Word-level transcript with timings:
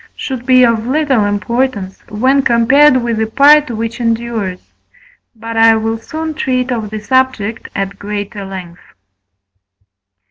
should 0.15 0.47
be 0.47 0.63
of 0.63 0.87
little 0.87 1.25
importance 1.25 2.01
when 2.07 2.41
compared 2.41 2.97
with 2.97 3.17
the 3.19 3.27
part 3.27 3.69
which 3.69 3.99
endures. 4.01 4.59
But 5.35 5.57
I 5.57 5.75
will 5.75 5.99
soon 5.99 6.33
treat 6.33 6.71
of 6.71 6.89
the 6.89 6.99
subject 6.99 7.69
at 7.75 7.99
greater 7.99 8.43
length. 8.43 8.81